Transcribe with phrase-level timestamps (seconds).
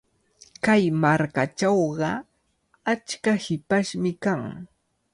[0.65, 2.09] Kay markachawqa
[2.91, 4.41] achka hipashmi kan.